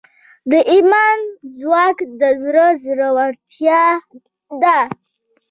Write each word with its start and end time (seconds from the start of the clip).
د 0.51 0.53
ایمان 0.71 1.17
ځواک 1.57 1.97
د 2.19 2.21
زړه 2.43 2.67
زړورتیا 2.83 3.83
ده. 4.61 4.79